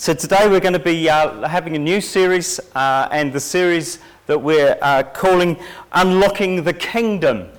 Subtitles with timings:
[0.00, 3.98] So, today we're going to be uh, having a new series, uh, and the series
[4.28, 5.58] that we're uh, calling
[5.92, 7.50] Unlocking the Kingdom.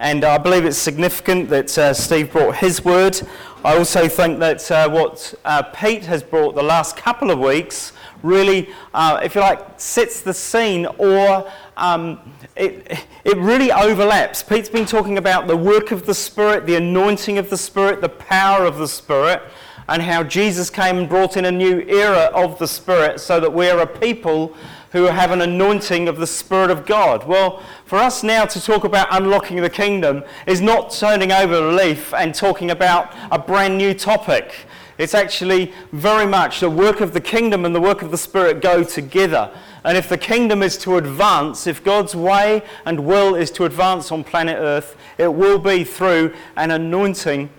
[0.00, 3.20] And I believe it's significant that uh, Steve brought his word.
[3.64, 7.92] I also think that uh, what uh, Pete has brought the last couple of weeks
[8.24, 12.18] really, if you like, sets the scene or um,
[12.56, 14.42] it, it really overlaps.
[14.42, 18.08] Pete's been talking about the work of the Spirit, the anointing of the Spirit, the
[18.08, 19.42] power of the Spirit
[19.88, 23.52] and how Jesus came and brought in a new era of the Spirit so that
[23.52, 24.54] we're a people
[24.92, 27.26] who have an anointing of the Spirit of God.
[27.26, 31.72] Well, for us now to talk about unlocking the kingdom is not turning over a
[31.72, 34.54] leaf and talking about a brand new topic.
[34.96, 38.62] It's actually very much the work of the kingdom and the work of the Spirit
[38.62, 39.50] go together.
[39.82, 44.12] And if the kingdom is to advance, if God's way and will is to advance
[44.12, 47.50] on planet Earth, it will be through an anointing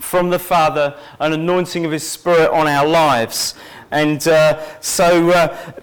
[0.00, 3.54] from the Father, an anointing of His Spirit on our lives.
[3.90, 5.74] And uh, so, uh,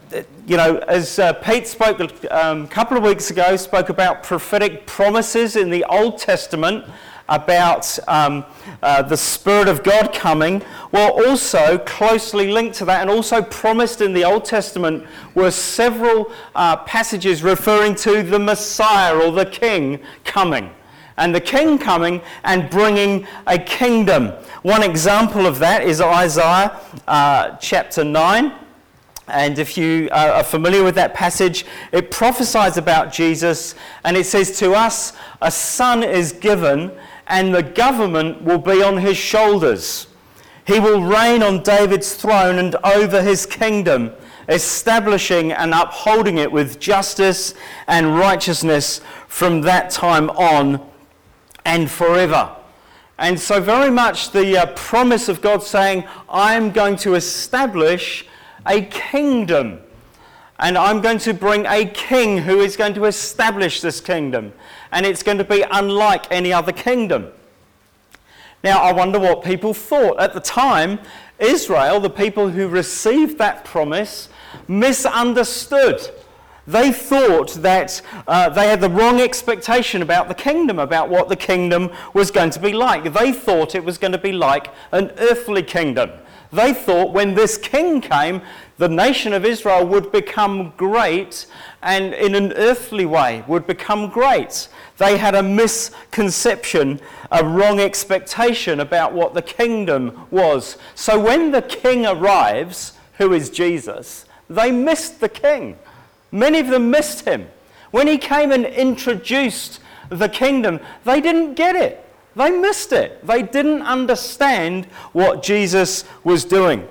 [0.45, 1.99] you know, as uh, Pete spoke
[2.31, 6.85] um, a couple of weeks ago, spoke about prophetic promises in the Old Testament
[7.29, 8.45] about um,
[8.81, 10.63] uh, the Spirit of God coming.
[10.93, 16.31] Well, also closely linked to that, and also promised in the Old Testament, were several
[16.55, 20.71] uh, passages referring to the Messiah or the King coming
[21.17, 24.27] and the king coming and bringing a kingdom.
[24.61, 28.53] One example of that is Isaiah uh, chapter 9.
[29.29, 34.57] And if you are familiar with that passage, it prophesies about Jesus and it says
[34.59, 36.91] to us, A son is given
[37.27, 40.07] and the government will be on his shoulders.
[40.65, 44.11] He will reign on David's throne and over his kingdom,
[44.47, 47.53] establishing and upholding it with justice
[47.87, 50.85] and righteousness from that time on
[51.67, 52.55] and forever.
[53.19, 58.25] And so, very much the uh, promise of God saying, I am going to establish
[58.65, 59.81] a kingdom.
[60.59, 64.53] And I'm going to bring a king who is going to establish this kingdom.
[64.91, 67.27] And it's going to be unlike any other kingdom.
[68.63, 70.19] Now, I wonder what people thought.
[70.19, 70.99] At the time,
[71.37, 74.29] Israel, the people who received that promise,
[74.67, 76.09] misunderstood
[76.67, 81.35] they thought that uh, they had the wrong expectation about the kingdom, about what the
[81.35, 83.13] kingdom was going to be like.
[83.13, 86.11] They thought it was going to be like an earthly kingdom.
[86.51, 88.41] They thought when this king came,
[88.77, 91.45] the nation of Israel would become great
[91.81, 94.69] and in an earthly way would become great.
[94.97, 96.99] They had a misconception,
[97.31, 100.77] a wrong expectation about what the kingdom was.
[100.95, 105.77] So when the king arrives, who is Jesus, they missed the king.
[106.31, 107.47] Many of them missed him.
[107.91, 109.79] When he came and introduced
[110.09, 112.03] the kingdom, they didn't get it.
[112.35, 113.25] They missed it.
[113.25, 116.87] They didn't understand what Jesus was doing.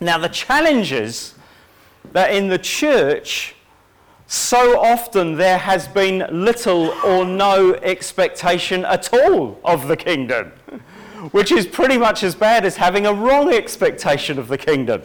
[0.00, 1.34] Now, the challenge is
[2.12, 3.56] that in the church,
[4.28, 10.52] so often there has been little or no expectation at all of the kingdom,
[11.32, 15.02] which is pretty much as bad as having a wrong expectation of the kingdom.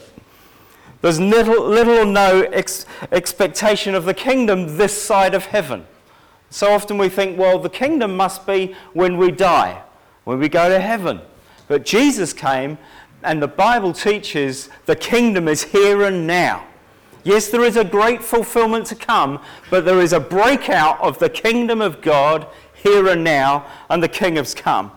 [1.03, 5.85] There's little, little or no ex- expectation of the kingdom this side of heaven.
[6.49, 9.81] So often we think, well, the kingdom must be when we die,
[10.23, 11.19] when we go to heaven.
[11.67, 12.77] But Jesus came,
[13.21, 16.65] and the Bible teaches the kingdom is here and now.
[17.25, 21.29] Yes, there is a great fulfillment to come, but there is a breakout of the
[21.29, 22.47] kingdom of God
[22.81, 24.89] here and now, and the king has come.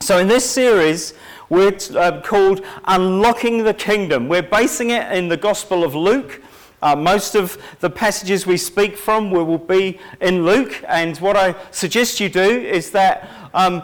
[0.00, 1.14] So, in this series,
[1.50, 4.28] we're uh, called Unlocking the Kingdom.
[4.28, 6.40] We're basing it in the Gospel of Luke.
[6.80, 11.54] Uh, most of the passages we speak from will be in Luke, and what I
[11.72, 13.82] suggest you do is that um,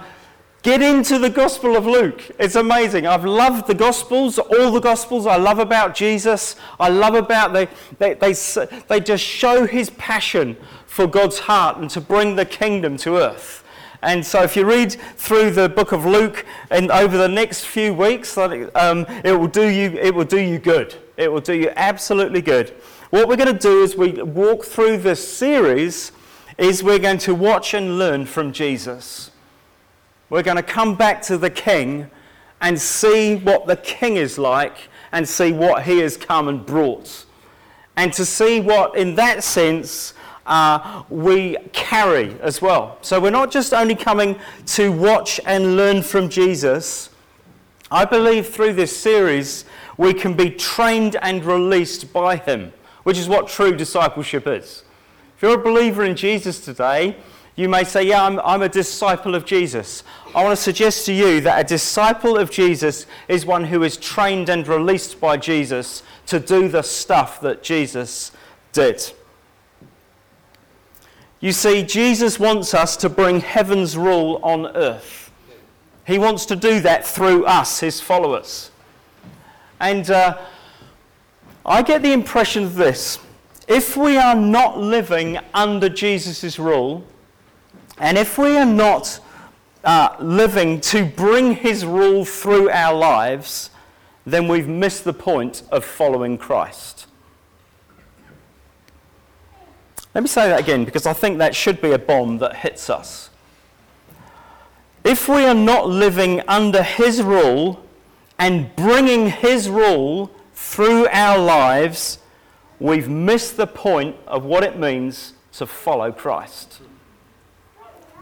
[0.63, 2.23] get into the Gospel of Luke.
[2.39, 3.07] It's amazing.
[3.07, 5.27] I've loved the Gospels, all the Gospels.
[5.27, 6.57] I love about Jesus.
[6.81, 7.69] I love about they,
[7.99, 8.35] they, they,
[8.89, 10.57] they just show his passion
[10.87, 13.63] for God's heart and to bring the kingdom to earth.
[14.07, 17.93] And so, if you read through the book of Luke and over the next few
[17.93, 20.95] weeks, um, it, will do you, it will do you good.
[21.17, 22.71] It will do you absolutely good.
[23.11, 26.13] What we're going to do as we walk through this series
[26.57, 29.33] is we're going to watch and learn from Jesus.
[30.31, 32.09] We're going to come back to the King
[32.61, 37.27] and see what the King is like and see what he has come and brought.
[37.97, 40.15] And to see what, in that sense,
[40.47, 42.99] uh, we carry as well.
[43.03, 47.11] So we're not just only coming to watch and learn from Jesus.
[47.91, 49.65] I believe through this series
[49.97, 52.73] we can be trained and released by Him,
[53.03, 54.85] which is what true discipleship is.
[55.37, 57.17] If you're a believer in Jesus today,
[57.59, 60.05] You may say, Yeah, I'm, I'm a disciple of Jesus.
[60.35, 63.97] I want to suggest to you that a disciple of Jesus is one who is
[63.97, 68.31] trained and released by Jesus to do the stuff that Jesus
[68.73, 69.11] did.
[71.41, 75.31] You see, Jesus wants us to bring heaven's rule on earth.
[76.07, 78.71] He wants to do that through us, his followers.
[79.81, 80.39] And uh,
[81.65, 83.19] I get the impression of this
[83.69, 87.05] if we are not living under Jesus' rule,
[87.99, 89.19] and if we are not
[89.83, 93.71] uh, living to bring his rule through our lives,
[94.25, 96.96] then we've missed the point of following Christ.
[100.17, 102.89] Let me say that again because I think that should be a bomb that hits
[102.89, 103.29] us.
[105.05, 107.85] If we are not living under his rule
[108.39, 112.21] and bringing his rule through our lives,
[112.81, 116.81] we've missed the point of what it means to follow Christ.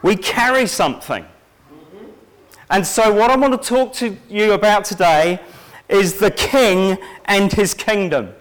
[0.03, 1.25] We carry something.
[2.71, 5.39] And so, what I want to talk to you about today
[5.89, 8.35] is the king and his kingdom.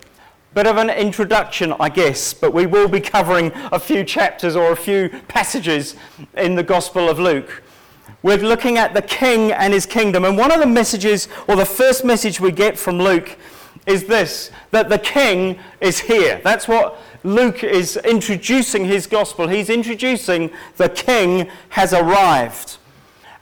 [0.54, 4.72] Bit of an introduction, I guess, but we will be covering a few chapters or
[4.72, 5.96] a few passages
[6.38, 7.64] in the Gospel of Luke.
[8.22, 10.26] We're looking at the king and his kingdom.
[10.26, 13.36] And one of the messages, or the first message we get from Luke,
[13.88, 16.40] is this that the king is here.
[16.44, 19.48] That's what Luke is introducing his gospel.
[19.48, 22.78] He's introducing the king has arrived.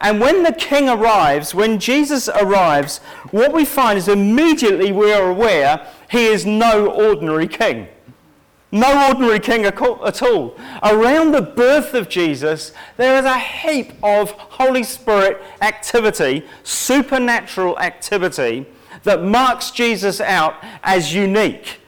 [0.01, 2.97] And when the king arrives, when Jesus arrives,
[3.29, 7.87] what we find is immediately we are aware he is no ordinary king.
[8.71, 10.57] No ordinary king at all.
[10.81, 18.65] Around the birth of Jesus, there is a heap of Holy Spirit activity, supernatural activity,
[19.03, 21.80] that marks Jesus out as unique.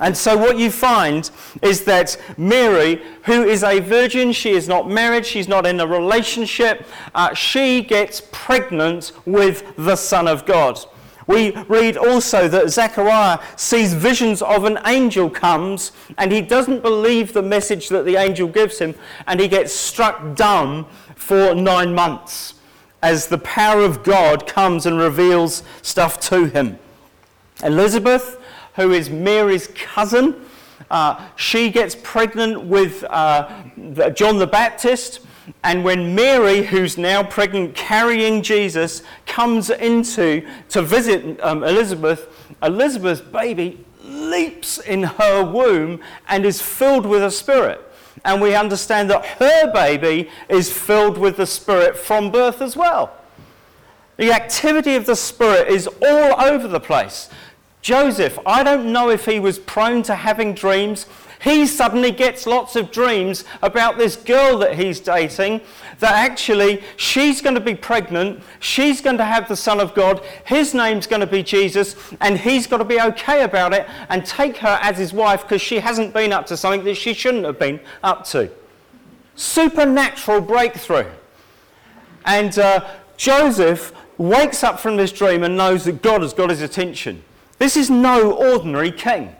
[0.00, 1.28] And so, what you find
[1.60, 5.86] is that Mary, who is a virgin, she is not married, she's not in a
[5.86, 10.78] relationship, uh, she gets pregnant with the Son of God.
[11.26, 17.34] We read also that Zechariah sees visions of an angel comes and he doesn't believe
[17.34, 18.94] the message that the angel gives him
[19.26, 22.54] and he gets struck dumb for nine months
[23.02, 26.78] as the power of God comes and reveals stuff to him.
[27.62, 28.40] Elizabeth
[28.78, 30.46] who is Mary's cousin.
[30.90, 33.62] Uh, she gets pregnant with uh,
[34.14, 35.20] John the Baptist.
[35.64, 42.28] And when Mary, who's now pregnant, carrying Jesus, comes into to visit um, Elizabeth,
[42.62, 47.84] Elizabeth's baby leaps in her womb and is filled with a spirit.
[48.24, 53.14] And we understand that her baby is filled with the Spirit from birth as well.
[54.16, 57.30] The activity of the Spirit is all over the place.
[57.80, 61.06] Joseph, I don't know if he was prone to having dreams.
[61.40, 65.60] He suddenly gets lots of dreams about this girl that he's dating,
[66.00, 70.24] that actually she's going to be pregnant, she's going to have the Son of God,
[70.44, 74.26] his name's going to be Jesus, and he's got to be okay about it and
[74.26, 77.44] take her as his wife because she hasn't been up to something that she shouldn't
[77.44, 78.50] have been up to.
[79.36, 81.06] Supernatural breakthrough.
[82.24, 82.84] And uh,
[83.16, 87.22] Joseph wakes up from this dream and knows that God has got his attention.
[87.58, 89.34] This is no ordinary king.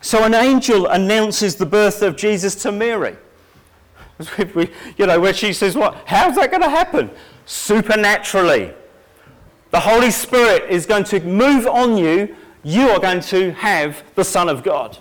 [0.00, 3.16] So an angel announces the birth of Jesus to Mary.
[4.96, 5.96] you know, where she says, What?
[6.06, 7.10] How's that going to happen?
[7.46, 8.72] Supernaturally.
[9.70, 12.36] The Holy Spirit is going to move on you.
[12.62, 14.98] You are going to have the Son of God.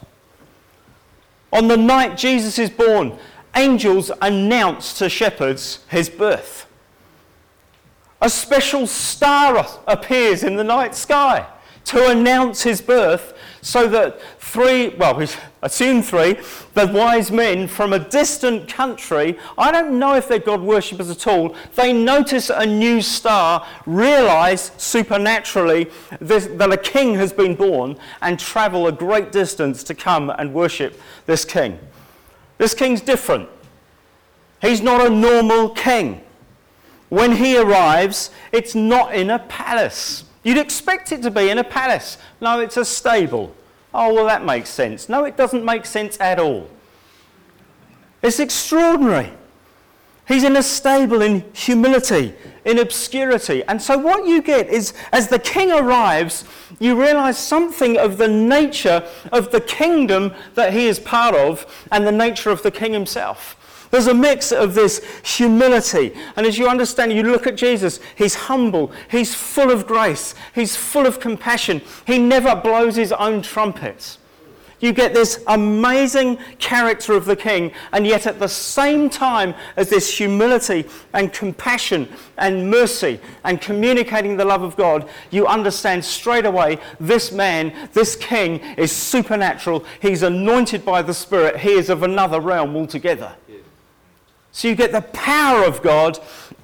[1.51, 3.18] On the night Jesus is born,
[3.56, 6.66] angels announce to shepherds his birth
[8.21, 11.47] a special star appears in the night sky
[11.86, 15.27] to announce his birth so that three, well, we
[15.62, 16.38] assume three,
[16.74, 21.27] the wise men from a distant country, I don't know if they're God worshippers at
[21.27, 27.97] all, they notice a new star, realize supernaturally this, that a king has been born,
[28.21, 31.79] and travel a great distance to come and worship this king.
[32.57, 33.47] This king's different.
[34.62, 36.21] He's not a normal king.
[37.10, 40.26] When he arrives, it's not in a palace.
[40.44, 42.18] You'd expect it to be in a palace.
[42.42, 43.56] No, it's a stable.
[43.94, 45.10] Oh, well, that makes sense.
[45.10, 46.70] No, it doesn't make sense at all.
[48.22, 49.32] It's extraordinary.
[50.28, 52.34] He's in a stable in humility,
[52.66, 53.64] in obscurity.
[53.64, 56.44] And so, what you get is as the king arrives,
[56.80, 62.06] you realize something of the nature of the kingdom that he is part of and
[62.06, 63.56] the nature of the king himself.
[63.91, 66.13] There's a mix of this humility.
[66.36, 70.75] And as you understand, you look at Jesus, he's humble, he's full of grace, he's
[70.75, 71.82] full of compassion.
[72.06, 74.17] He never blows his own trumpet.
[74.79, 79.89] You get this amazing character of the king, and yet at the same time as
[79.89, 86.46] this humility and compassion and mercy and communicating the love of God, you understand straight
[86.46, 89.84] away this man, this king, is supernatural.
[90.00, 91.58] He's anointed by the Spirit.
[91.58, 93.34] He is of another realm altogether.
[94.58, 96.18] So you get the power of God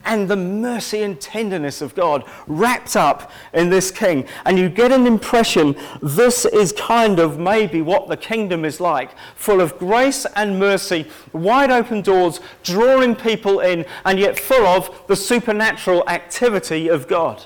[0.03, 4.27] and the mercy and tenderness of God wrapped up in this king.
[4.47, 9.11] And you get an impression this is kind of maybe what the kingdom is like
[9.35, 15.05] full of grace and mercy, wide open doors, drawing people in, and yet full of
[15.05, 17.45] the supernatural activity of God.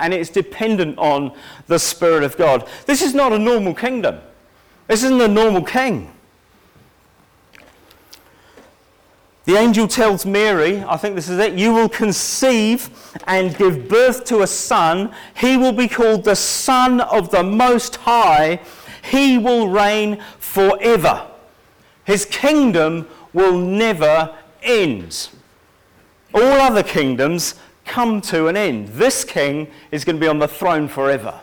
[0.00, 1.32] And it's dependent on
[1.68, 2.68] the Spirit of God.
[2.86, 4.18] This is not a normal kingdom,
[4.88, 6.15] this isn't a normal king.
[9.46, 12.90] The angel tells Mary, I think this is it, you will conceive
[13.28, 15.14] and give birth to a son.
[15.36, 18.60] He will be called the Son of the Most High.
[19.08, 21.28] He will reign forever.
[22.02, 25.28] His kingdom will never end.
[26.34, 28.88] All other kingdoms come to an end.
[28.88, 31.40] This king is going to be on the throne forever.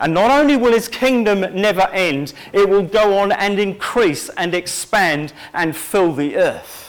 [0.00, 4.56] And not only will his kingdom never end, it will go on and increase and
[4.56, 6.81] expand and fill the earth.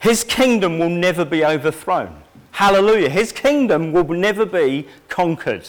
[0.00, 2.22] His kingdom will never be overthrown.
[2.52, 3.10] Hallelujah.
[3.10, 5.68] His kingdom will never be conquered.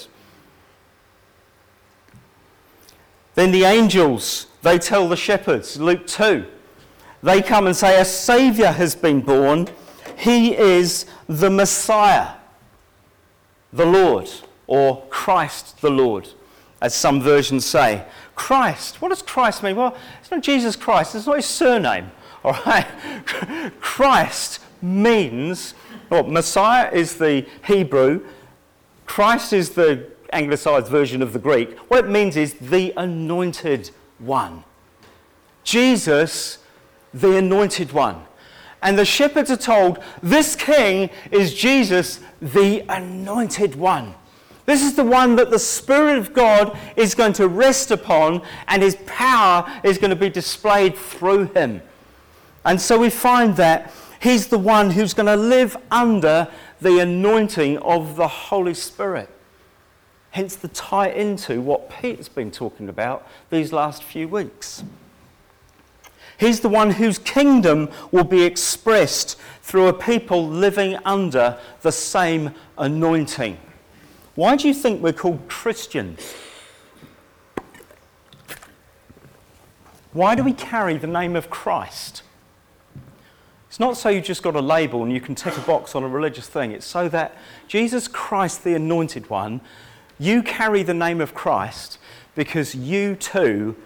[3.35, 6.45] Then the angels, they tell the shepherds, Luke 2,
[7.23, 9.67] they come and say, A Saviour has been born.
[10.17, 12.33] He is the Messiah,
[13.71, 14.29] the Lord,
[14.67, 16.29] or Christ the Lord,
[16.81, 18.05] as some versions say.
[18.35, 19.75] Christ, what does Christ mean?
[19.75, 22.11] Well, it's not Jesus Christ, it's not his surname.
[22.45, 22.88] All right?
[23.79, 25.74] Christ means,
[26.10, 28.25] well, Messiah is the Hebrew,
[29.05, 31.77] Christ is the anglicized version of the Greek.
[31.89, 34.63] What it means is the anointed one.
[35.63, 36.60] Jesus,
[37.13, 38.24] the anointed one.
[38.81, 44.15] And the shepherds are told, This king is Jesus, the anointed one.
[44.65, 48.81] This is the one that the Spirit of God is going to rest upon, and
[48.81, 51.81] his power is going to be displayed through him.
[52.63, 53.91] And so we find that
[54.22, 56.48] he's the one who's going to live under
[56.80, 59.30] the anointing of the Holy Spirit.
[60.32, 64.84] Hence the tie into what Pete's been talking about these last few weeks.
[66.38, 72.56] He's the one whose kingdom will be expressed through a people living under the same
[72.77, 73.58] anointing.
[74.36, 76.34] Why do you think we're called Christians?
[80.13, 82.24] Why do we carry the name of Christ?
[83.72, 86.04] It's not so you just got a label and you can tick a box on
[86.04, 86.74] a religious thing.
[86.74, 87.38] It's so that
[87.70, 89.62] Jesus Christ, the anointed one,
[90.20, 91.98] you carry the name of Christ
[92.36, 93.78] because you too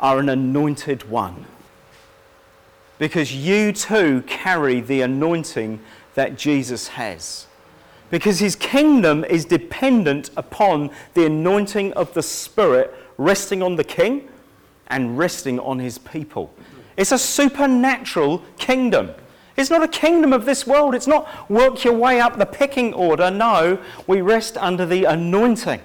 [0.00, 1.46] are an anointed one.
[2.98, 5.78] Because you too carry the anointing
[6.16, 7.46] that Jesus has.
[8.10, 14.28] Because his kingdom is dependent upon the anointing of the Spirit resting on the king
[14.88, 16.52] and resting on his people.
[16.96, 19.12] It's a supernatural kingdom.
[19.58, 20.94] It's not a kingdom of this world.
[20.94, 23.28] It's not work your way up the pecking order.
[23.28, 25.80] No, we rest under the anointing.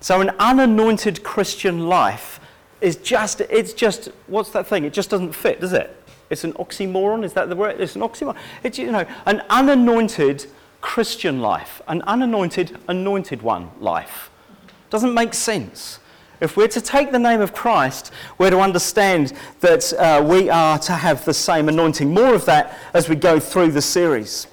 [0.00, 2.38] So, an unanointed Christian life
[2.82, 4.84] is just, it's just, what's that thing?
[4.84, 5.96] It just doesn't fit, does it?
[6.28, 7.24] It's an oxymoron.
[7.24, 7.80] Is that the word?
[7.80, 8.36] It's an oxymoron.
[8.62, 10.44] It's, you know, an unanointed
[10.82, 14.28] Christian life, an unanointed, anointed one life.
[14.90, 15.98] Doesn't make sense.
[16.40, 20.78] If we're to take the name of Christ, we're to understand that uh, we are
[20.80, 22.12] to have the same anointing.
[22.12, 24.46] More of that as we go through the series.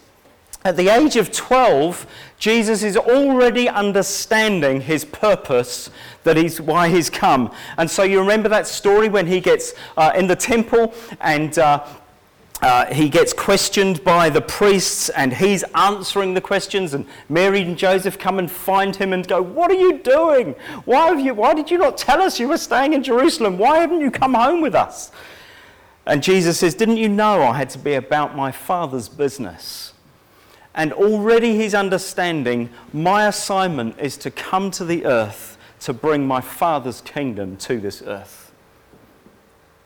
[0.64, 2.06] At the age of 12,
[2.38, 5.90] Jesus is already understanding his purpose,
[6.24, 7.52] that he's why he's come.
[7.78, 11.84] And so you remember that story when he gets uh, in the temple and uh,
[12.62, 17.76] uh, he gets questioned by the priests and he's answering the questions and mary and
[17.78, 20.54] joseph come and find him and go what are you doing?
[20.86, 23.58] Why, have you, why did you not tell us you were staying in jerusalem?
[23.58, 25.12] Why haven't you come home with us?
[26.06, 29.94] And jesus says didn't you know i had to be about my father's business?
[30.74, 36.40] And already he's understanding my assignment is to come to the earth to bring my
[36.40, 38.52] father's kingdom to this earth.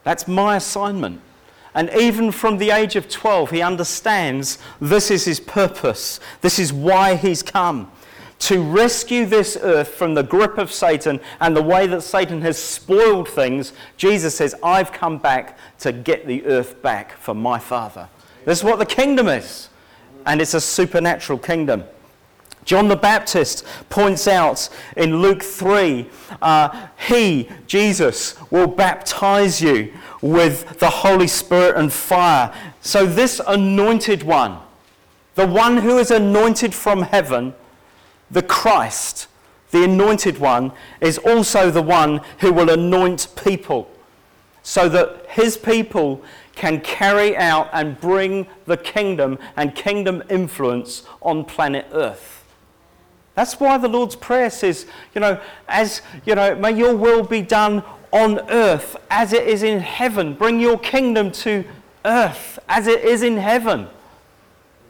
[0.03, 1.22] That's my assignment
[1.75, 6.22] and even from the age of 12, he understands this is his purpose.
[6.39, 7.91] This is why he's come.
[8.39, 12.58] To rescue this earth from the grip of Satan and the way that Satan has
[12.58, 18.08] spoiled things, Jesus says, I've come back to get the earth back for my Father.
[18.46, 19.70] This is what the kingdom is.
[20.25, 21.84] And it's a supernatural kingdom.
[22.65, 26.10] John the Baptist points out in Luke 3
[26.41, 32.51] uh, He, Jesus, will baptize you with the Holy Spirit and fire.
[32.81, 34.57] So, this anointed one,
[35.36, 37.53] the one who is anointed from heaven,
[38.31, 39.27] the Christ,
[39.69, 43.91] the anointed one, is also the one who will anoint people
[44.63, 46.24] so that his people
[46.55, 52.35] can carry out and bring the kingdom and kingdom influence on planet Earth.
[53.36, 57.42] That's why the Lord's Prayer says, you know, as, you know, may your will be
[57.42, 60.34] done on earth as it is in heaven.
[60.34, 61.65] Bring your kingdom to
[62.06, 63.88] earth as it is in heaven.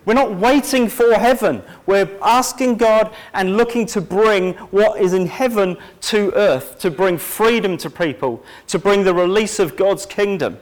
[0.06, 1.64] We're not waiting for heaven.
[1.88, 7.18] We're asking God and looking to bring what is in heaven to earth, to bring
[7.18, 10.60] freedom to people, to bring the release of God's kingdom.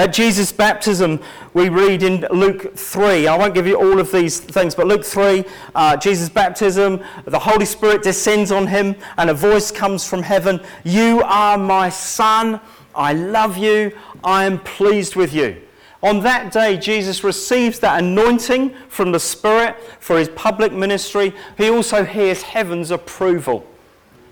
[0.00, 1.20] At Jesus' baptism,
[1.52, 5.04] we read in Luke 3, I won't give you all of these things, but Luke
[5.04, 10.22] 3, uh, Jesus' baptism, the Holy Spirit descends on him, and a voice comes from
[10.22, 12.62] heaven You are my son,
[12.94, 15.60] I love you, I am pleased with you.
[16.02, 21.34] On that day, Jesus receives that anointing from the Spirit for his public ministry.
[21.58, 23.66] He also hears heaven's approval.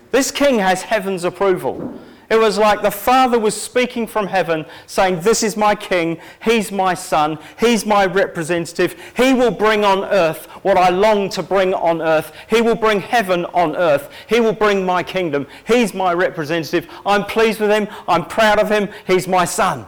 [0.09, 1.93] This king has heaven's approval.
[2.29, 6.71] It was like the Father was speaking from heaven, saying, This is my King, He's
[6.71, 8.95] my Son, He's my representative.
[9.17, 12.31] He will bring on earth what I long to bring on earth.
[12.47, 14.11] He will bring heaven on earth.
[14.27, 15.47] He will bring my kingdom.
[15.65, 16.87] He's my representative.
[17.05, 17.87] I'm pleased with Him.
[18.07, 18.89] I'm proud of Him.
[19.07, 19.87] He's my Son.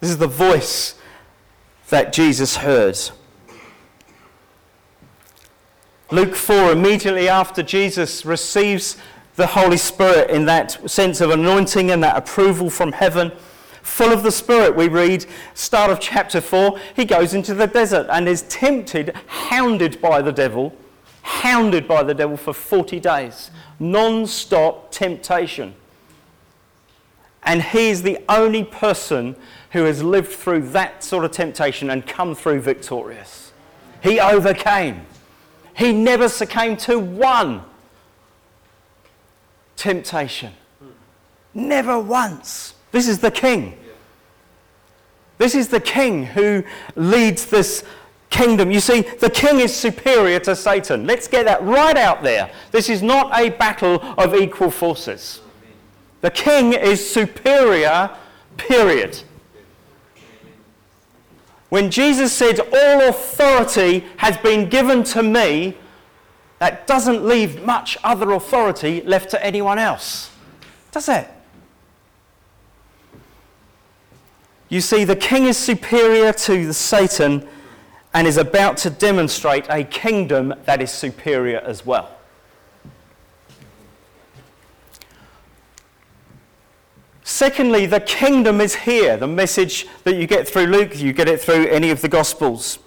[0.00, 0.94] This is the voice
[1.90, 2.98] that Jesus heard.
[6.10, 8.96] Luke 4, immediately after Jesus receives
[9.36, 13.32] the Holy Spirit in that sense of anointing and that approval from heaven.
[13.82, 18.06] Full of the Spirit, we read, start of chapter 4, he goes into the desert
[18.10, 20.74] and is tempted, hounded by the devil,
[21.22, 23.50] hounded by the devil for 40 days.
[23.80, 25.74] Non stop temptation.
[27.42, 29.34] And he is the only person
[29.70, 33.52] who has lived through that sort of temptation and come through victorious.
[34.02, 35.06] He overcame.
[35.74, 37.64] He never succumbed to one
[39.76, 40.52] temptation.
[40.80, 40.88] Hmm.
[41.54, 42.74] Never once.
[42.90, 43.78] This is the king.
[45.38, 46.62] This is the king who
[46.94, 47.84] leads this
[48.30, 48.70] kingdom.
[48.70, 51.06] You see, the king is superior to Satan.
[51.06, 52.50] Let's get that right out there.
[52.70, 55.40] This is not a battle of equal forces.
[56.20, 58.10] The king is superior,
[58.56, 59.20] period.
[61.68, 65.76] When Jesus said, All authority has been given to me,
[66.62, 70.30] that doesn't leave much other authority left to anyone else,
[70.92, 71.28] does it?
[74.68, 77.48] You see, the king is superior to the Satan
[78.14, 82.16] and is about to demonstrate a kingdom that is superior as well.
[87.24, 89.16] Secondly, the kingdom is here.
[89.16, 92.78] The message that you get through Luke, you get it through any of the Gospels.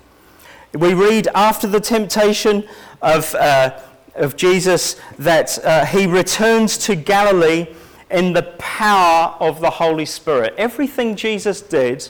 [0.75, 2.67] We read after the temptation
[3.01, 3.79] of, uh,
[4.15, 7.67] of Jesus that uh, he returns to Galilee
[8.11, 10.53] in the power of the Holy Spirit.
[10.57, 12.09] Everything Jesus did,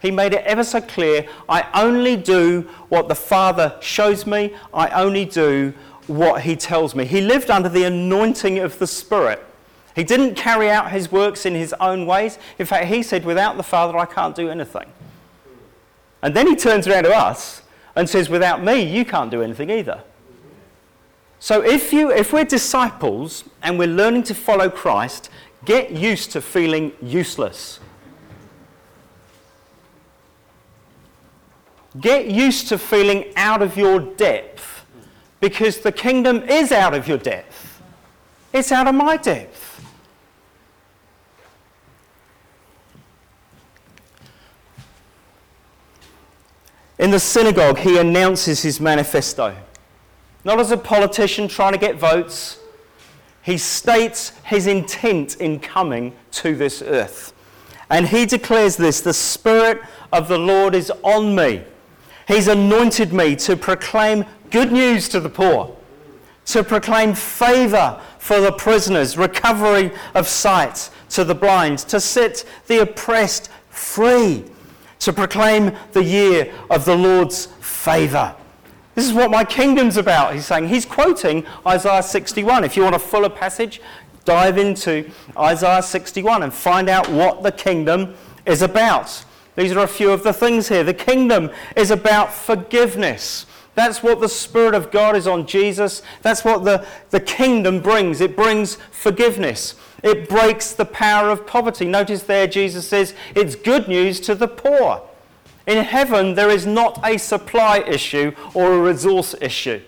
[0.00, 4.88] he made it ever so clear I only do what the Father shows me, I
[4.88, 5.72] only do
[6.08, 7.04] what he tells me.
[7.04, 9.44] He lived under the anointing of the Spirit.
[9.94, 12.38] He didn't carry out his works in his own ways.
[12.58, 14.90] In fact, he said, Without the Father, I can't do anything.
[16.20, 17.61] And then he turns around to us
[17.96, 20.02] and says, Without me, you can't do anything either.
[21.38, 25.28] So if, you, if we're disciples and we're learning to follow Christ,
[25.64, 27.80] get used to feeling useless.
[32.00, 34.86] Get used to feeling out of your depth
[35.40, 37.82] because the kingdom is out of your depth.
[38.52, 39.84] It's out of my depth.
[47.02, 49.56] In the synagogue, he announces his manifesto.
[50.44, 52.60] Not as a politician trying to get votes,
[53.42, 57.32] he states his intent in coming to this earth.
[57.90, 61.64] And he declares this the Spirit of the Lord is on me.
[62.28, 65.76] He's anointed me to proclaim good news to the poor,
[66.44, 72.82] to proclaim favor for the prisoners, recovery of sight to the blind, to set the
[72.82, 74.44] oppressed free
[75.02, 78.34] to proclaim the year of the Lord's favor.
[78.94, 80.68] This is what my kingdom's about, he's saying.
[80.68, 82.62] He's quoting Isaiah 61.
[82.62, 83.80] If you want a fuller passage,
[84.24, 88.14] dive into Isaiah 61 and find out what the kingdom
[88.46, 89.24] is about.
[89.56, 90.84] These are a few of the things here.
[90.84, 93.46] The kingdom is about forgiveness.
[93.74, 96.02] That's what the Spirit of God is on Jesus.
[96.20, 98.20] That's what the, the kingdom brings.
[98.20, 99.74] It brings forgiveness.
[100.02, 101.84] It breaks the power of poverty.
[101.84, 105.02] Notice there, Jesus says, it's good news to the poor.
[105.66, 109.80] In heaven, there is not a supply issue or a resource issue.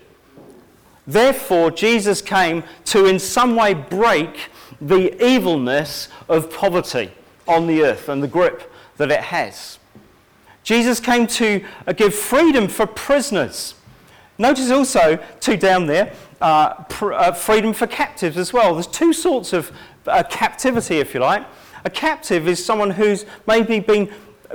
[1.05, 4.49] Therefore, Jesus came to in some way break
[4.79, 7.11] the evilness of poverty
[7.47, 9.79] on the earth and the grip that it has.
[10.63, 13.75] Jesus came to uh, give freedom for prisoners.
[14.37, 18.73] Notice also, two down there, uh, pr- uh, freedom for captives as well.
[18.73, 19.71] There's two sorts of
[20.07, 21.45] uh, captivity, if you like.
[21.83, 24.11] A captive is someone who's maybe been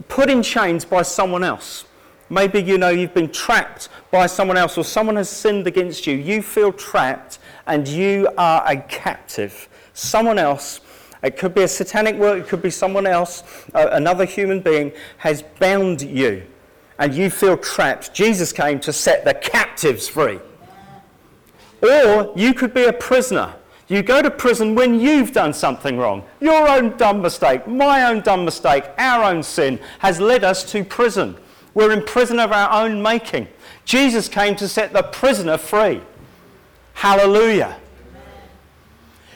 [0.09, 1.85] put in chains by someone else.
[2.29, 6.17] Maybe you know you've been trapped by someone else or someone has sinned against you.
[6.17, 9.69] You feel trapped and you are a captive.
[9.95, 10.81] Someone else
[11.23, 13.43] it could be a satanic work, it could be someone else,
[13.75, 16.47] uh, another human being has bound you
[16.99, 18.15] and you feel trapped.
[18.15, 20.41] Jesus came to set the captives free.
[21.83, 23.55] Or you could be a prisoner.
[23.91, 26.23] You go to prison when you've done something wrong.
[26.41, 30.85] Your own dumb mistake, my own dumb mistake, our own sin has led us to
[30.85, 31.37] prison.
[31.75, 33.49] We're in prison of our own making.
[33.85, 36.01] Jesus came to set the prisoner free.
[36.95, 37.79] Hallelujah.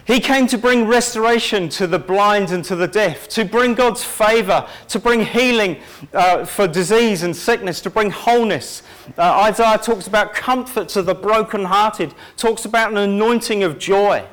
[0.07, 4.05] He came to bring restoration to the blind and to the deaf, to bring God's
[4.05, 5.79] favor, to bring healing
[6.13, 8.85] uh, for disease and sickness, to bring wholeness.
[9.19, 14.25] Uh, Isaiah talks about comfort to the brokenhearted, talks about an anointing of joy.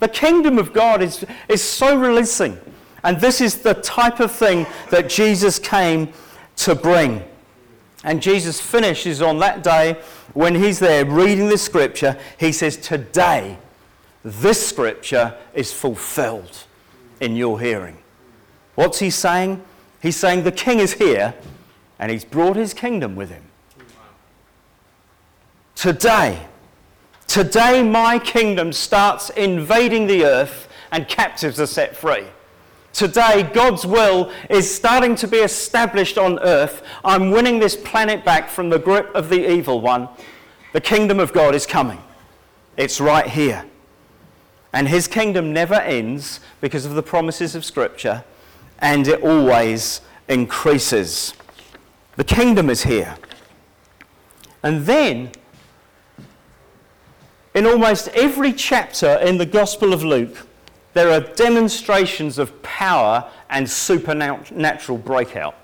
[0.00, 2.58] The kingdom of God is, is so releasing.
[3.04, 6.12] And this is the type of thing that Jesus came
[6.56, 7.22] to bring.
[8.04, 10.00] And Jesus finishes on that day
[10.34, 12.18] when he's there reading the scripture.
[12.38, 13.58] He says, Today,
[14.24, 16.64] this scripture is fulfilled
[17.20, 17.98] in your hearing.
[18.74, 19.62] What's he saying?
[20.00, 21.34] He's saying the king is here
[21.98, 23.44] and he's brought his kingdom with him.
[25.74, 26.46] Today,
[27.32, 32.26] today my kingdom starts invading the earth and captives are set free.
[32.92, 36.82] Today, God's will is starting to be established on earth.
[37.02, 40.10] I'm winning this planet back from the grip of the evil one.
[40.74, 42.02] The kingdom of God is coming.
[42.76, 43.64] It's right here.
[44.74, 48.24] And his kingdom never ends because of the promises of Scripture,
[48.78, 51.32] and it always increases.
[52.16, 53.16] The kingdom is here.
[54.62, 55.32] And then,
[57.54, 60.46] in almost every chapter in the Gospel of Luke,
[60.94, 65.54] there are demonstrations of power and supernatural breakout.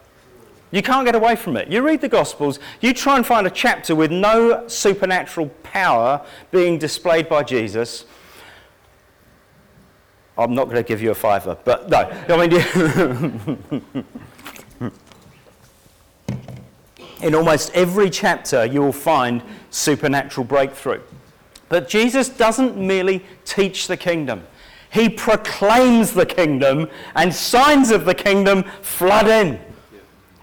[0.71, 1.69] You can't get away from it.
[1.69, 6.79] You read the Gospels, you try and find a chapter with no supernatural power being
[6.79, 8.05] displayed by Jesus,
[10.39, 11.99] I'm not going to give you a fiver, but no.
[12.29, 12.53] I mean,
[17.23, 21.01] in almost every chapter, you will find supernatural breakthrough.
[21.69, 24.47] But Jesus doesn't merely teach the kingdom,
[24.91, 29.61] he proclaims the kingdom, and signs of the kingdom flood in.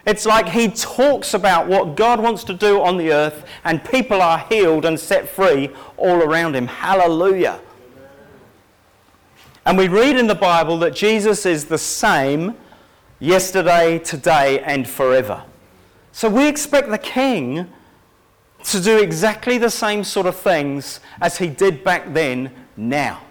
[0.05, 4.21] It's like he talks about what God wants to do on the earth, and people
[4.21, 6.67] are healed and set free all around him.
[6.67, 7.59] Hallelujah.
[9.65, 12.55] And we read in the Bible that Jesus is the same
[13.19, 15.43] yesterday, today, and forever.
[16.11, 17.67] So we expect the king
[18.71, 23.21] to do exactly the same sort of things as he did back then, now.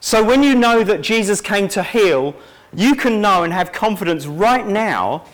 [0.00, 2.34] So when you know that Jesus came to heal,
[2.72, 5.24] you can know and have confidence right now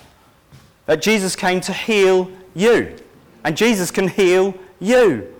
[0.87, 2.97] that Jesus came to heal you.
[3.45, 5.35] And Jesus can heal you.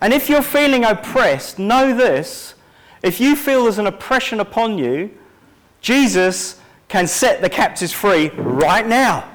[0.00, 2.54] And if you're feeling oppressed, know this.
[3.02, 5.10] If you feel there's an oppression upon you,
[5.80, 9.31] Jesus can set the captives free right now.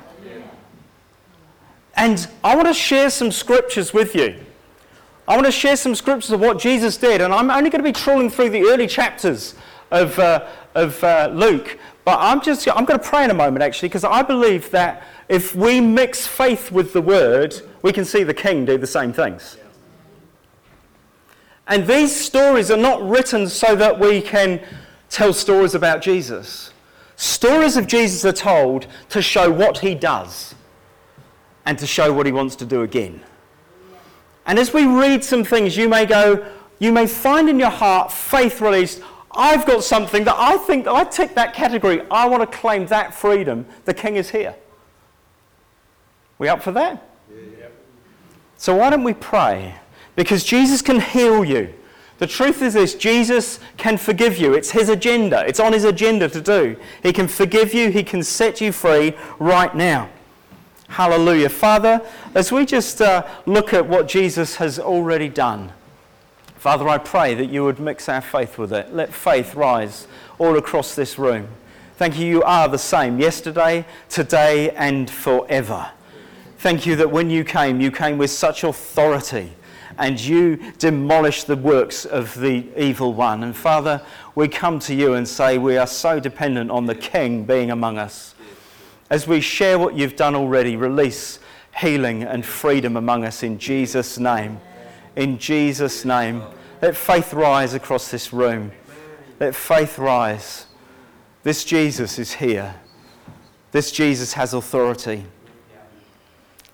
[1.97, 4.39] And I want to share some scriptures with you.
[5.27, 7.21] I want to share some scriptures of what Jesus did.
[7.21, 9.55] And I'm only going to be trawling through the early chapters
[9.91, 11.77] of, uh, of uh, Luke.
[12.05, 15.03] But I'm just, I'm going to pray in a moment actually, because I believe that
[15.27, 19.11] if we mix faith with the word, we can see the king do the same
[19.11, 19.57] things.
[21.67, 24.61] And these stories are not written so that we can
[25.09, 26.71] tell stories about Jesus.
[27.17, 30.55] Stories of Jesus are told to show what he does
[31.67, 33.21] and to show what he wants to do again.
[34.45, 36.49] And as we read some things, you may go,
[36.79, 39.01] you may find in your heart faith released.
[39.31, 42.03] I've got something that I think that I tick that category.
[42.09, 43.65] I want to claim that freedom.
[43.83, 44.55] The king is here.
[46.39, 47.05] We up for that?
[47.29, 47.67] Yeah.
[48.55, 49.75] So why don't we pray?
[50.15, 51.73] Because Jesus can heal you.
[52.19, 54.53] The truth is this Jesus can forgive you.
[54.53, 56.77] It's his agenda, it's on his agenda to do.
[57.03, 60.09] He can forgive you, he can set you free right now.
[60.87, 61.49] Hallelujah.
[61.49, 62.01] Father,
[62.33, 65.71] as we just uh, look at what Jesus has already done,
[66.55, 68.93] Father, I pray that you would mix our faith with it.
[68.93, 70.07] Let faith rise
[70.39, 71.47] all across this room.
[71.97, 75.91] Thank you, you are the same yesterday, today, and forever.
[76.57, 79.53] Thank you that when you came, you came with such authority
[79.97, 83.43] and you demolished the works of the evil one.
[83.43, 84.01] And Father,
[84.35, 87.97] we come to you and say we are so dependent on the King being among
[87.97, 88.35] us.
[89.09, 91.39] As we share what you've done already, release
[91.77, 94.59] healing and freedom among us in Jesus' name.
[95.15, 96.43] In Jesus' name.
[96.81, 98.71] Let faith rise across this room.
[99.39, 100.65] Let faith rise.
[101.43, 102.75] This Jesus is here.
[103.71, 105.25] This Jesus has authority.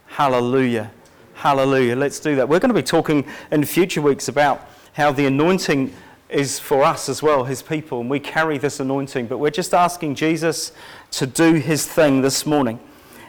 [0.08, 0.92] Hallelujah.
[1.34, 1.96] Hallelujah.
[1.96, 2.48] Let's do that.
[2.48, 5.94] We're going to be talking in future weeks about how the anointing
[6.34, 9.28] is for us as well, his people, and we carry this anointing.
[9.28, 10.72] But we're just asking Jesus
[11.12, 12.80] to do his thing this morning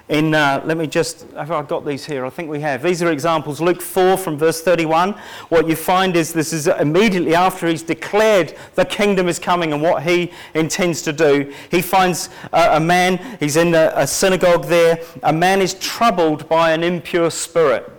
[0.09, 2.27] in, uh, let me just, have I got these here?
[2.27, 2.83] I think we have.
[2.83, 3.61] These are examples.
[3.61, 5.14] Luke 4 from verse 31.
[5.49, 9.81] What you find is this is immediately after he's declared the kingdom is coming and
[9.81, 11.53] what he intends to do.
[11.71, 15.01] He finds uh, a man, he's in a, a synagogue there.
[15.23, 17.90] A man is troubled by an impure spirit.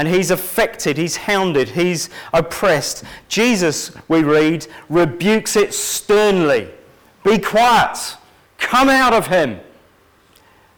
[0.00, 3.04] And he's affected, he's hounded, he's oppressed.
[3.28, 6.70] Jesus, we read, rebukes it sternly.
[7.22, 8.16] Be quiet,
[8.56, 9.60] come out of him.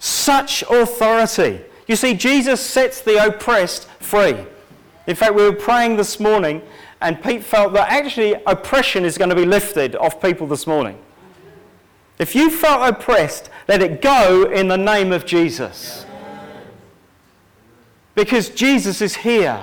[0.00, 1.60] Such authority.
[1.86, 4.34] You see, Jesus sets the oppressed free.
[5.06, 6.60] In fact, we were praying this morning,
[7.00, 10.98] and Pete felt that actually oppression is going to be lifted off people this morning.
[12.18, 16.06] If you felt oppressed, let it go in the name of Jesus.
[18.14, 19.60] Because Jesus is here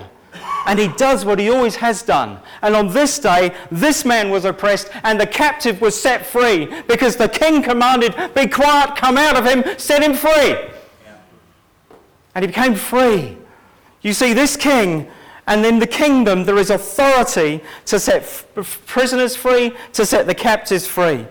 [0.65, 2.39] and he does what he always has done.
[2.61, 7.15] And on this day, this man was oppressed and the captive was set free because
[7.15, 10.57] the king commanded, Be quiet, come out of him, set him free.
[12.35, 13.37] And he became free.
[14.01, 15.09] You see, this king,
[15.47, 18.45] and in the kingdom, there is authority to set f-
[18.85, 21.25] prisoners free, to set the captives free.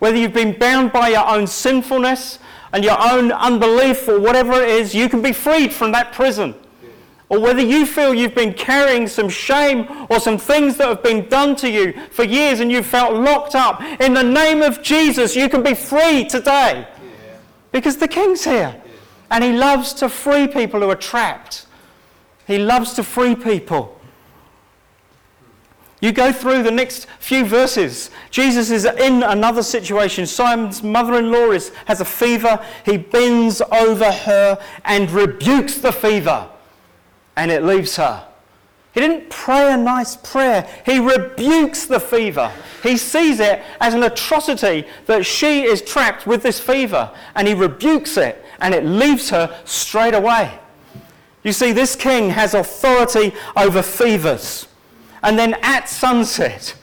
[0.00, 2.40] Whether you've been bound by your own sinfulness
[2.72, 6.54] and your own unbelief or whatever it is, you can be freed from that prison
[7.32, 11.26] or whether you feel you've been carrying some shame or some things that have been
[11.30, 15.34] done to you for years and you've felt locked up, in the name of Jesus,
[15.34, 16.86] you can be free today.
[17.70, 18.78] Because the King's here.
[19.30, 21.64] And He loves to free people who are trapped.
[22.46, 23.98] He loves to free people.
[26.02, 28.10] You go through the next few verses.
[28.30, 30.26] Jesus is in another situation.
[30.26, 31.52] Simon's mother in law
[31.86, 32.62] has a fever.
[32.84, 36.50] He bends over her and rebukes the fever
[37.36, 38.26] and it leaves her.
[38.92, 40.68] He didn't pray a nice prayer.
[40.84, 42.52] He rebukes the fever.
[42.82, 47.54] He sees it as an atrocity that she is trapped with this fever, and he
[47.54, 50.58] rebukes it, and it leaves her straight away.
[51.42, 54.68] You see, this king has authority over fevers.
[55.22, 56.74] And then at sunset,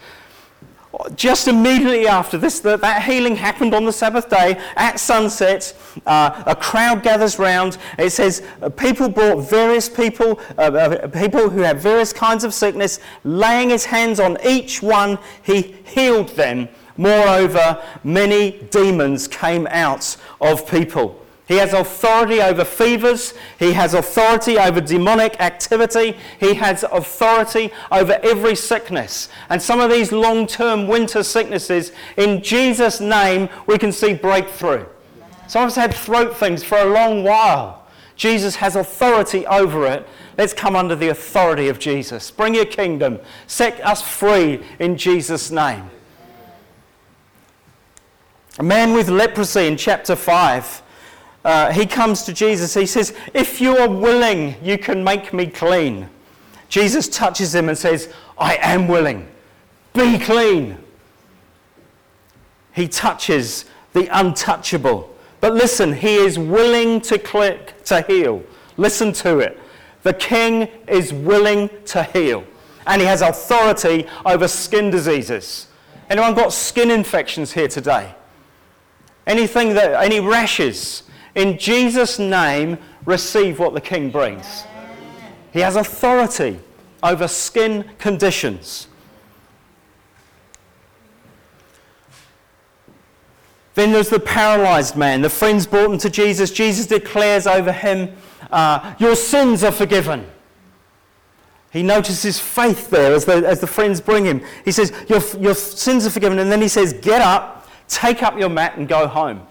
[1.15, 5.73] just immediately after this, that, that healing happened on the Sabbath day at sunset.
[6.05, 7.77] Uh, a crowd gathers round.
[7.97, 12.53] It says uh, people brought various people, uh, uh, people who had various kinds of
[12.53, 16.67] sickness, laying his hands on each one, he healed them.
[16.97, 21.18] Moreover, many demons came out of people.
[21.49, 23.33] He has authority over fevers.
[23.57, 26.15] He has authority over demonic activity.
[26.39, 29.29] He has authority over every sickness.
[29.49, 34.85] And some of these long term winter sicknesses, in Jesus' name, we can see breakthrough.
[35.47, 37.87] Some of us had throat things for a long while.
[38.15, 40.07] Jesus has authority over it.
[40.37, 42.29] Let's come under the authority of Jesus.
[42.29, 43.17] Bring your kingdom.
[43.47, 45.89] Set us free in Jesus' name.
[48.59, 50.83] A man with leprosy in chapter 5
[51.43, 52.73] uh, he comes to Jesus.
[52.73, 56.09] He says, If you are willing, you can make me clean.
[56.67, 59.27] Jesus touches him and says, I am willing.
[59.93, 60.77] Be clean.
[62.73, 65.15] He touches the untouchable.
[65.41, 68.43] But listen, he is willing to click to heal.
[68.77, 69.59] Listen to it.
[70.03, 72.43] The king is willing to heal.
[72.85, 75.67] And he has authority over skin diseases.
[76.09, 78.13] Anyone got skin infections here today?
[79.27, 81.03] Anything that any rashes?
[81.39, 84.65] In Jesus' name, receive what the King brings.
[85.53, 86.59] He has authority
[87.01, 88.89] over skin conditions.
[93.73, 95.21] Then there's the paralyzed man.
[95.21, 96.51] The friends brought him to Jesus.
[96.51, 98.11] Jesus declares over him,
[98.51, 100.29] uh, Your sins are forgiven.
[101.71, 104.41] He notices faith there as the, as the friends bring him.
[104.65, 106.39] He says, your, your sins are forgiven.
[106.39, 109.47] And then he says, Get up, take up your mat, and go home.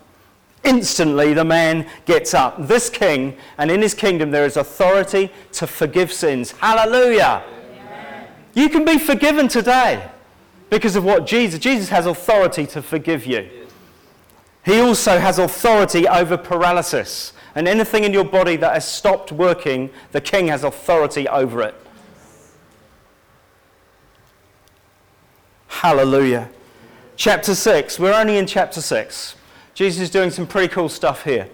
[0.69, 2.69] Instantly the man gets up.
[2.69, 6.53] This king, and in his kingdom there is authority to forgive sins.
[6.53, 7.43] Hallelujah.
[7.49, 8.29] Amen.
[8.55, 10.09] You can be forgiven today
[10.71, 13.49] because of what Jesus, Jesus has authority to forgive you.
[14.65, 17.33] He also has authority over paralysis.
[17.55, 21.75] And anything in your body that has stopped working, the king has authority over it.
[25.69, 26.51] Hallelujah.
[27.17, 27.99] Chapter 6.
[27.99, 29.37] We're only in chapter 6.
[29.79, 31.49] Jesus is doing some pretty cool stuff here.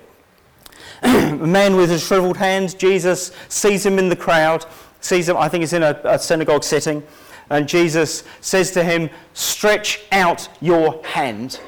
[1.03, 4.65] a man with a shriveled hand, Jesus sees him in the crowd,
[5.03, 7.03] sees him, I think it's in a, a synagogue setting,
[7.51, 11.61] and Jesus says to him, Stretch out your hand.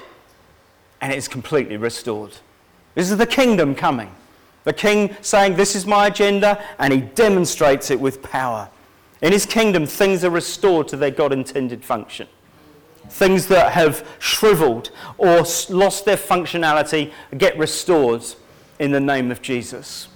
[1.02, 2.32] And it's completely restored.
[2.94, 4.10] This is the kingdom coming.
[4.64, 8.70] The king saying, This is my agenda, and he demonstrates it with power.
[9.20, 12.28] In his kingdom, things are restored to their God intended function.
[13.08, 18.24] Things that have shriveled or lost their functionality get restored
[18.78, 20.08] in the name of Jesus.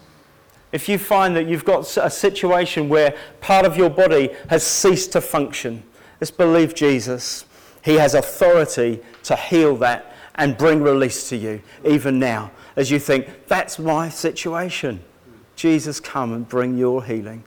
[0.73, 5.13] If you find that you've got a situation where part of your body has ceased
[5.13, 5.83] to function,
[6.21, 7.45] let's believe Jesus.
[7.83, 12.99] He has authority to heal that and bring release to you, even now, as you
[12.99, 15.03] think, that's my situation.
[15.57, 17.45] Jesus, come and bring your healing.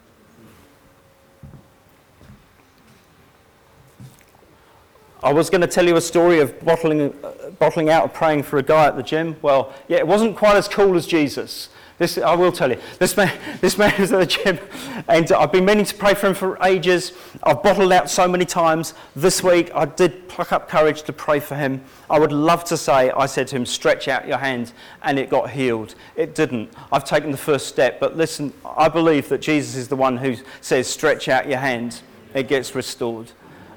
[5.24, 8.44] I was going to tell you a story of bottling, uh, bottling out of praying
[8.44, 9.38] for a guy at the gym.
[9.42, 11.70] Well, yeah, it wasn't quite as cool as Jesus.
[11.98, 12.78] This, I will tell you.
[13.00, 13.32] This man,
[13.62, 14.60] this man was at the gym,
[15.08, 17.14] and I've been meaning to pray for him for ages.
[17.42, 18.96] I've bottled out so many times.
[19.16, 21.82] This week, I did pluck up courage to pray for him.
[22.10, 25.30] I would love to say, I said to him, stretch out your hand, and it
[25.30, 25.96] got healed.
[26.18, 26.70] It didn't.
[26.92, 30.36] I've taken the first step, but listen, I believe that Jesus is the one who
[30.60, 32.02] says, stretch out your hand,
[32.34, 33.32] it gets restored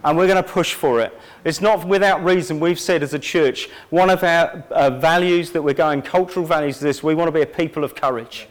[0.07, 1.13] and we're going to push for it.
[1.45, 5.61] It's not without reason we've said as a church, one of our uh, values that
[5.61, 8.47] we're going, cultural values, is this we want to be a people of courage.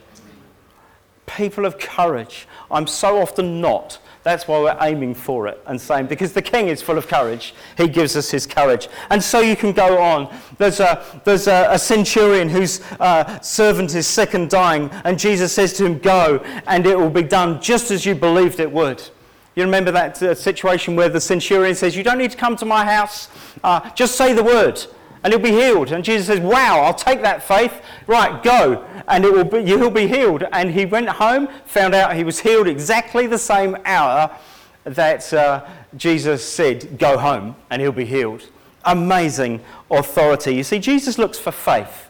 [1.24, 2.46] People of courage.
[2.70, 3.98] I'm so often not.
[4.22, 7.54] That's why we're aiming for it and saying, because the king is full of courage,
[7.78, 8.88] he gives us his courage.
[9.08, 10.36] And so you can go on.
[10.58, 15.54] There's a, there's a, a centurion whose uh, servant is sick and dying, and Jesus
[15.54, 19.02] says to him, Go, and it will be done just as you believed it would.
[19.56, 22.66] You remember that uh, situation where the centurion says, You don't need to come to
[22.66, 23.28] my house,
[23.64, 24.86] uh, just say the word
[25.26, 25.90] and he'll be healed.
[25.90, 27.82] And Jesus says, Wow, I'll take that faith.
[28.06, 28.84] Right, go.
[29.08, 30.44] And it will be, he'll be healed.
[30.52, 34.30] And he went home, found out he was healed exactly the same hour
[34.84, 35.66] that uh,
[35.96, 38.48] Jesus said, Go home and he'll be healed.
[38.84, 40.54] Amazing authority.
[40.54, 42.05] You see, Jesus looks for faith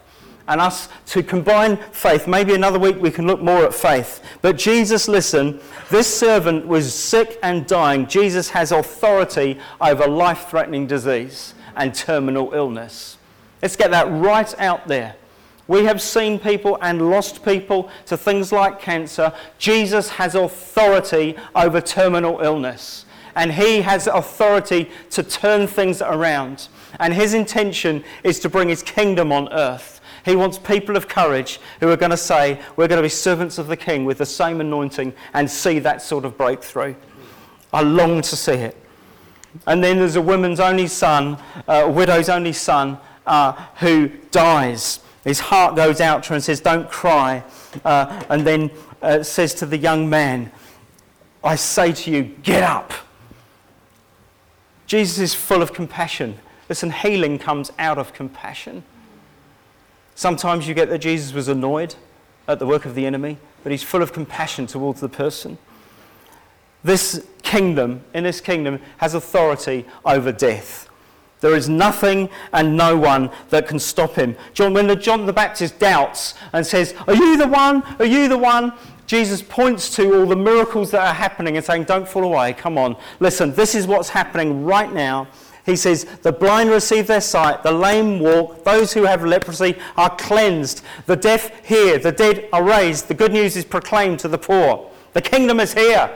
[0.47, 2.27] and us to combine faith.
[2.27, 4.23] Maybe another week we can look more at faith.
[4.41, 8.07] But Jesus, listen, this servant was sick and dying.
[8.07, 13.17] Jesus has authority over life threatening disease and terminal illness.
[13.61, 15.15] Let's get that right out there.
[15.67, 19.33] We have seen people and lost people to things like cancer.
[19.57, 23.05] Jesus has authority over terminal illness.
[23.35, 26.69] And he has authority to turn things around.
[26.99, 29.96] And his intention is to bring his kingdom on earth.
[30.27, 33.57] He wants people of courage who are going to say, We're going to be servants
[33.57, 36.95] of the King with the same anointing and see that sort of breakthrough.
[37.71, 38.75] I long to see it.
[39.65, 44.99] And then there's a woman's only son, uh, a widow's only son, uh, who dies.
[45.23, 47.41] His heart goes out to her and says, Don't cry.
[47.85, 48.69] Uh, and then
[49.01, 50.51] uh, says to the young man,
[51.41, 52.91] I say to you, get up.
[54.87, 56.37] Jesus is full of compassion.
[56.67, 58.83] Listen, healing comes out of compassion.
[60.17, 61.93] Sometimes you get that Jesus was annoyed
[62.47, 65.59] at the work of the enemy, but he's full of compassion towards the person.
[66.83, 70.89] This kingdom, in this kingdom, has authority over death.
[71.41, 74.35] There is nothing and no one that can stop him.
[74.55, 77.83] John, when the, John the Baptist doubts and says, Are you the one?
[77.99, 78.73] Are you the one?
[79.05, 82.53] Jesus points to all the miracles that are happening and saying, Don't fall away.
[82.53, 82.97] Come on.
[83.19, 85.27] Listen, this is what's happening right now
[85.67, 90.15] he says, The blind receive their sight, the lame walk, those who have leprosy are
[90.15, 94.37] cleansed, the deaf hear, the dead are raised, the good news is proclaimed to the
[94.37, 94.89] poor.
[95.11, 96.09] The kingdom is here,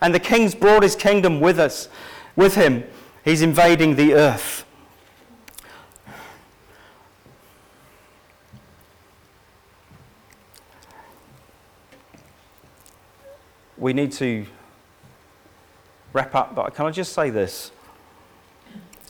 [0.00, 1.90] and the king's brought his kingdom with us,
[2.34, 2.82] with him.
[3.26, 4.64] He's invading the earth.
[13.76, 14.46] We need to
[16.14, 17.70] wrap up, but can I just say this?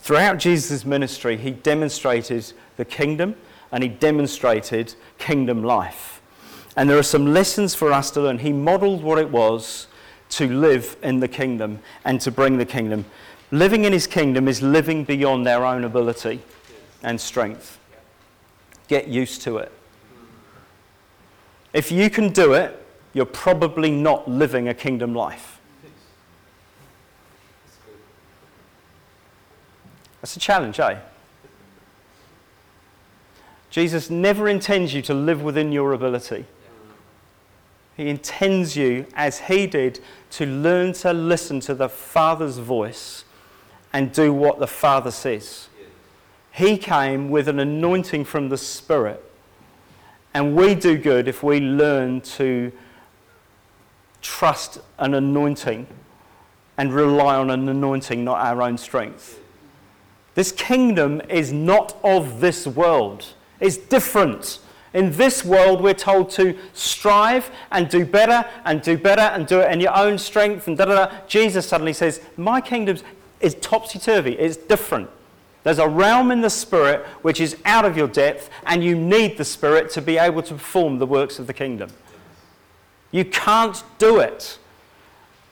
[0.09, 3.35] Throughout Jesus' ministry, he demonstrated the kingdom
[3.71, 6.19] and he demonstrated kingdom life.
[6.75, 8.39] And there are some lessons for us to learn.
[8.39, 9.85] He modeled what it was
[10.29, 13.05] to live in the kingdom and to bring the kingdom.
[13.51, 16.41] Living in his kingdom is living beyond our own ability
[17.03, 17.77] and strength.
[18.87, 19.71] get used to it.
[21.71, 22.83] If you can do it,
[23.13, 25.58] you're probably not living a kingdom life.
[30.21, 30.99] That's a challenge, eh?
[33.69, 36.45] Jesus never intends you to live within your ability.
[37.95, 39.99] He intends you, as he did,
[40.31, 43.25] to learn to listen to the Father's voice
[43.91, 45.67] and do what the Father says.
[46.51, 49.23] He came with an anointing from the Spirit.
[50.33, 52.71] And we do good if we learn to
[54.21, 55.87] trust an anointing
[56.77, 59.38] and rely on an anointing, not our own strength.
[60.35, 63.25] This kingdom is not of this world,
[63.59, 64.59] it's different.
[64.91, 69.59] In this world, we're told to strive and do better and do better and do
[69.59, 71.15] it in your own strength and da da da.
[71.27, 72.97] Jesus suddenly says, My kingdom
[73.39, 75.09] is topsy turvy, it's different.
[75.63, 79.37] There's a realm in the spirit which is out of your depth, and you need
[79.37, 81.91] the spirit to be able to perform the works of the kingdom.
[83.11, 84.57] You can't do it.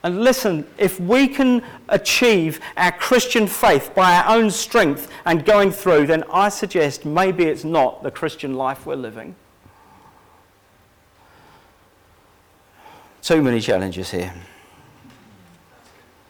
[0.07, 5.69] And listen, if we can achieve our Christian faith by our own strength and going
[5.69, 9.35] through, then I suggest maybe it's not the Christian life we're living.
[13.21, 14.33] Too many challenges here.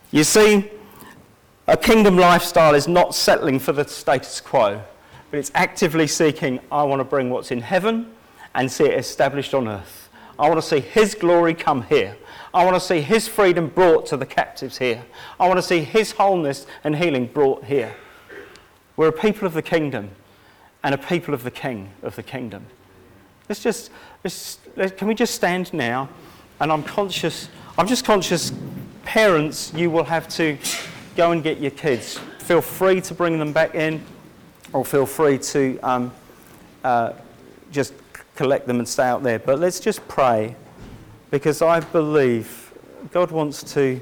[0.09, 0.71] You see,
[1.67, 4.81] a kingdom lifestyle is not settling for the status quo,
[5.29, 8.11] but it's actively seeking, I want to bring what's in heaven
[8.55, 10.09] and see it established on earth.
[10.39, 12.15] I want to see His glory come here.
[12.53, 15.03] I want to see His freedom brought to the captives here.
[15.39, 17.95] I want to see His wholeness and healing brought here.
[18.95, 20.11] We're a people of the kingdom
[20.83, 22.65] and a people of the King of the kingdom.
[23.49, 23.91] Let's just,
[24.23, 24.59] let's,
[24.97, 26.09] can we just stand now?
[26.59, 28.51] And I'm conscious, I'm just conscious,
[29.03, 30.57] parents, you will have to
[31.15, 32.19] go and get your kids.
[32.39, 34.03] Feel free to bring them back in,
[34.73, 36.13] or feel free to um,
[36.83, 37.13] uh,
[37.71, 37.93] just
[38.37, 39.39] collect them and stay out there.
[39.39, 40.55] But let's just pray,
[41.31, 42.71] because I believe
[43.11, 43.99] God wants to,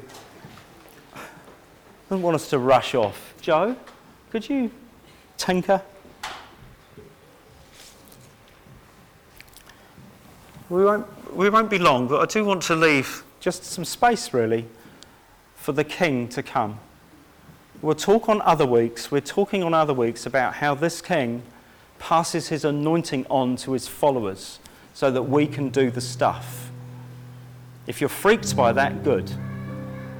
[2.10, 3.34] doesn't want us to rush off.
[3.42, 3.76] Joe,
[4.30, 4.70] could you
[5.38, 5.82] tinker?
[10.70, 14.34] We won't, we won't be long, but I do want to leave just some space,
[14.34, 14.66] really,
[15.56, 16.80] for the King to come.
[17.82, 21.44] We'll talk on other weeks, we're talking on other weeks about how this king
[22.00, 24.60] passes his anointing on to his followers
[24.94, 26.72] so that we can do the stuff.
[27.88, 29.30] If you're freaked by that, good,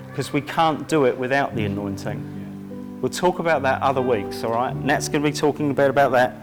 [0.08, 3.00] because we can't do it without the anointing.
[3.02, 4.76] We'll talk about that other weeks, all right?
[4.76, 6.36] Nat's going to be talking a bit about that.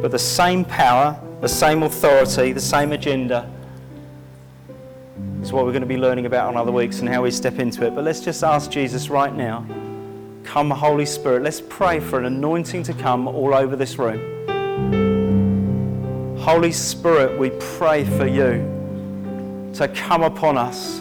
[0.00, 3.50] But the same power, the same authority, the same agenda
[5.42, 7.58] is what we're going to be learning about on other weeks and how we step
[7.58, 7.94] into it.
[7.94, 9.66] But let's just ask Jesus right now
[10.52, 11.42] come, Holy Spirit.
[11.42, 14.20] Let's pray for an anointing to come all over this room.
[16.38, 17.48] Holy Spirit, we
[17.78, 21.00] pray for you to come upon us.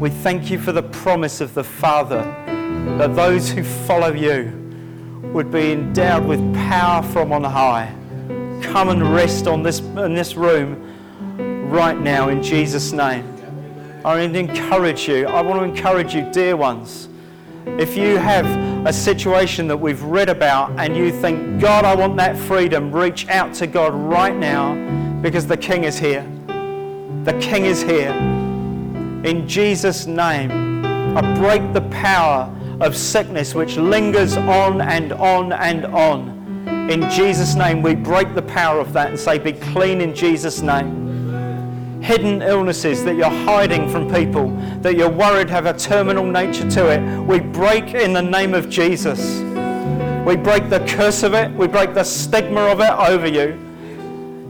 [0.00, 2.22] We thank you for the promise of the Father
[2.96, 4.50] that those who follow you
[5.24, 7.94] would be endowed with power from on high.
[8.62, 13.30] Come and rest on this, in this room right now in Jesus' name.
[14.06, 15.26] I encourage you.
[15.26, 17.10] I want to encourage you, dear ones.
[17.66, 18.46] If you have
[18.86, 23.26] a situation that we've read about and you think, God, I want that freedom, reach
[23.26, 24.76] out to God right now
[25.20, 26.22] because the King is here.
[27.24, 28.12] The King is here.
[29.24, 30.84] In Jesus' name,
[31.16, 32.48] I break the power
[32.80, 36.36] of sickness which lingers on and on and on.
[36.88, 40.62] In Jesus' name, we break the power of that and say, Be clean in Jesus'
[40.62, 41.05] name
[42.00, 46.88] hidden illnesses that you're hiding from people, that you're worried have a terminal nature to
[46.90, 49.40] it, we break in the name of Jesus.
[50.26, 53.50] We break the curse of it, we break the stigma of it over you.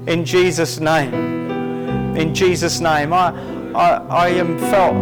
[0.06, 1.14] In Jesus' name.
[2.16, 3.12] In Jesus' name.
[3.12, 3.28] I,
[3.74, 4.96] I, I am felt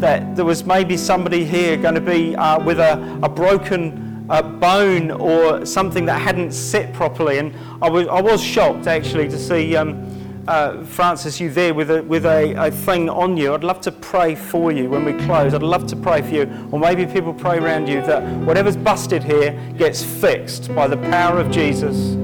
[0.00, 4.42] that there was maybe somebody here going to be uh, with a, a broken uh,
[4.42, 7.38] bone or something that hadn't sit properly.
[7.38, 9.76] And I was, I was shocked actually to see.
[9.76, 10.07] Um,
[10.48, 13.52] uh, Francis, you there with, a, with a, a thing on you.
[13.52, 15.52] I'd love to pray for you when we close.
[15.52, 16.68] I'd love to pray for you.
[16.72, 21.38] Or maybe people pray around you that whatever's busted here gets fixed by the power
[21.38, 22.16] of Jesus.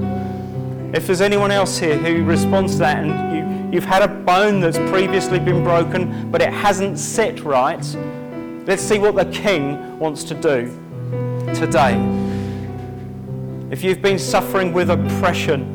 [0.95, 4.59] If there's anyone else here who responds to that and you, you've had a bone
[4.59, 7.85] that's previously been broken, but it hasn't set right,
[8.65, 10.65] let's see what the King wants to do
[11.53, 11.93] today.
[13.69, 15.74] If you've been suffering with oppression,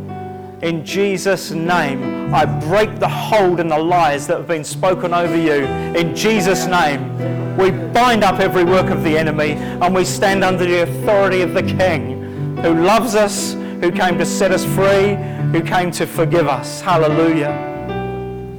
[0.62, 5.36] in Jesus' name, I break the hold and the lies that have been spoken over
[5.36, 5.64] you.
[5.98, 10.66] In Jesus' name, we bind up every work of the enemy and we stand under
[10.66, 15.14] the authority of the King who loves us, who came to set us free,
[15.50, 16.82] who came to forgive us.
[16.82, 17.68] Hallelujah.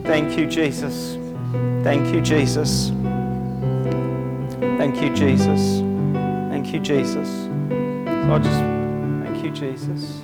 [0.04, 1.18] Thank you, Jesus.
[1.84, 2.90] Thank you, Jesus.
[4.78, 5.80] Thank you, Jesus.
[6.50, 7.30] Thank you, Jesus.
[7.30, 8.60] So I just
[9.24, 10.22] thank you, Jesus.